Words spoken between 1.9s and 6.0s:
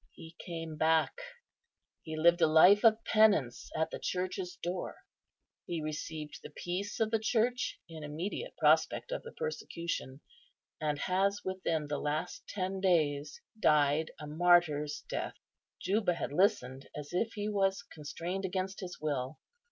he lived a life of penance at the Church's door; he